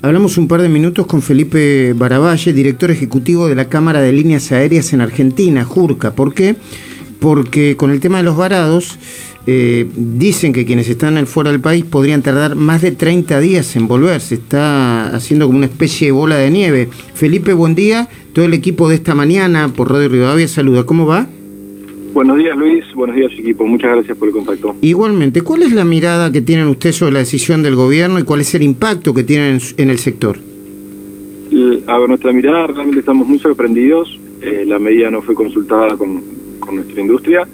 [0.00, 4.52] Hablamos un par de minutos con Felipe Baravalle, director ejecutivo de la Cámara de Líneas
[4.52, 6.12] Aéreas en Argentina, JURCA.
[6.12, 6.54] ¿Por qué?
[7.18, 8.96] Porque con el tema de los varados,
[9.48, 13.88] eh, dicen que quienes están fuera del país podrían tardar más de 30 días en
[13.88, 14.20] volver.
[14.20, 16.88] Se está haciendo como una especie de bola de nieve.
[17.14, 18.08] Felipe, buen día.
[18.32, 20.84] Todo el equipo de esta mañana por Radio Rivadavia saluda.
[20.84, 21.26] ¿Cómo va?
[22.12, 24.74] Buenos días Luis, buenos días equipo, muchas gracias por el contacto.
[24.80, 28.40] Igualmente, ¿cuál es la mirada que tienen ustedes sobre la decisión del gobierno y cuál
[28.40, 30.38] es el impacto que tienen en el sector?
[31.86, 36.38] A ver, nuestra mirada realmente estamos muy sorprendidos, eh, la medida no fue consultada con,
[36.70, 37.48] nuestra industria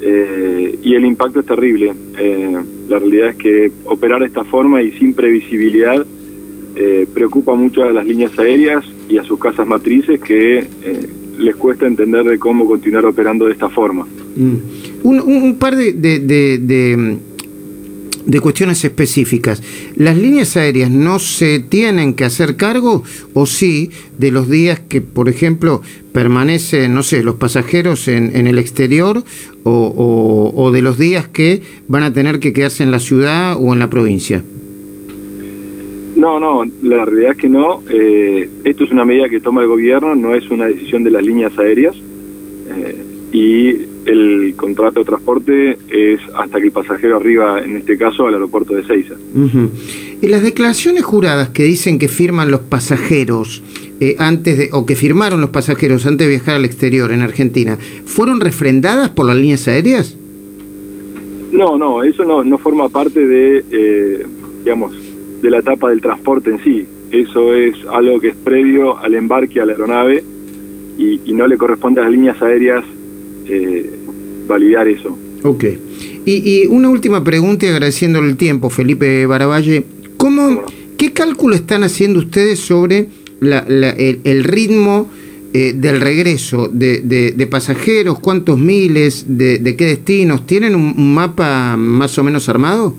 [0.00, 1.92] eh, y el impacto es terrible.
[2.16, 2.56] Eh,
[2.88, 6.06] la realidad es que operar de esta forma y sin previsibilidad
[7.12, 10.66] preocupa mucho a las líneas aéreas y a sus casas matrices que
[11.38, 14.06] les cuesta entender de cómo continuar operando de esta forma.
[14.36, 14.56] Mm.
[15.04, 16.58] Un, par de, de,
[18.24, 19.62] de, cuestiones específicas.
[19.96, 23.02] ¿Las líneas aéreas no se tienen que hacer cargo
[23.34, 28.46] o sí de los días que, por ejemplo, permanecen, no sé, los pasajeros en, en
[28.46, 29.24] el exterior
[29.64, 33.72] o, o de los días que van a tener que quedarse en la ciudad o
[33.72, 34.44] en la provincia?
[36.22, 37.82] No, no, la realidad es que no.
[37.90, 41.20] Eh, esto es una medida que toma el gobierno, no es una decisión de las
[41.20, 41.96] líneas aéreas.
[41.96, 42.96] Eh,
[43.32, 43.70] y
[44.08, 48.72] el contrato de transporte es hasta que el pasajero arriba, en este caso, al aeropuerto
[48.72, 49.14] de Ceiza.
[50.20, 53.60] Y las declaraciones juradas que dicen que firman los pasajeros
[53.98, 57.78] eh, antes de, o que firmaron los pasajeros antes de viajar al exterior en Argentina,
[58.04, 60.16] ¿fueron refrendadas por las líneas aéreas?
[61.50, 64.24] No, no, eso no, no forma parte de,
[64.62, 64.92] digamos,
[65.42, 66.86] de la etapa del transporte en sí.
[67.10, 70.24] Eso es algo que es previo al embarque a la aeronave
[70.96, 72.84] y, no le corresponde a las líneas aéreas
[73.48, 73.90] eh,
[74.46, 75.18] validar eso.
[75.42, 75.64] Ok.
[76.24, 79.84] Y, una última pregunta y agradeciéndole el tiempo, Felipe Baravalle.
[80.16, 80.62] ¿Cómo,
[80.96, 83.08] ¿Qué cálculo están haciendo ustedes sobre
[83.40, 85.10] el, ritmo
[85.52, 88.20] eh, del regreso de, pasajeros?
[88.20, 89.24] ¿Cuántos miles?
[89.26, 90.46] De, qué destinos?
[90.46, 92.94] ¿Tienen un mapa más o menos armado?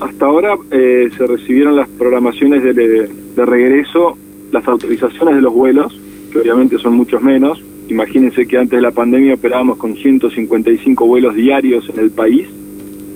[0.00, 4.16] Hasta ahora eh, se recibieron las programaciones de, regreso,
[4.50, 5.98] las autorizaciones de los vuelos,
[6.32, 7.62] que obviamente son muchos menos.
[7.88, 12.48] Imagínense que antes de la pandemia operábamos con 155 vuelos diarios en el país,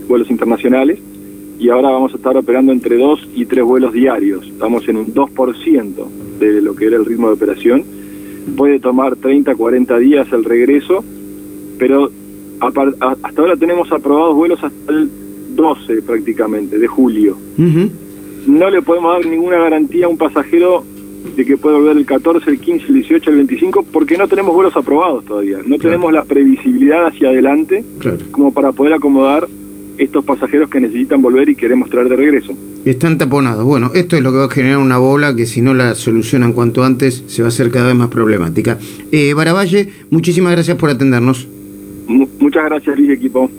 [0.09, 0.99] vuelos internacionales,
[1.59, 4.47] y ahora vamos a estar operando entre 2 y 3 vuelos diarios.
[4.47, 6.07] Estamos en un 2%
[6.39, 7.85] de lo que era el ritmo de operación.
[8.57, 11.03] Puede tomar 30, 40 días el regreso,
[11.79, 12.11] pero
[12.61, 15.09] hasta ahora tenemos aprobados vuelos hasta el
[15.55, 17.37] 12 prácticamente de julio.
[18.47, 20.85] No le podemos dar ninguna garantía a un pasajero
[21.37, 24.55] de que puede volver el 14, el 15, el 18, el 25, porque no tenemos
[24.55, 25.59] vuelos aprobados todavía.
[25.67, 27.85] No tenemos la previsibilidad hacia adelante
[28.31, 29.49] como para poder acomodar
[29.99, 32.53] estos pasajeros que necesitan volver y queremos traer de regreso.
[32.85, 33.65] Están taponados.
[33.65, 36.53] Bueno, esto es lo que va a generar una bola que si no la solucionan
[36.53, 38.79] cuanto antes se va a hacer cada vez más problemática.
[39.11, 41.49] Eh, Baravalle, muchísimas gracias por atendernos.
[42.07, 43.51] muchas gracias, Luis, equipo.